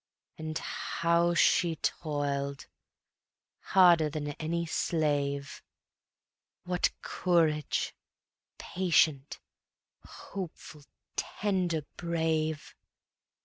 [0.35, 2.65] And how she toiled!
[3.59, 5.61] Harder than any slave,
[6.63, 7.93] What courage!
[8.57, 9.39] patient,
[10.03, 10.85] hopeful,
[11.15, 12.73] tender, brave.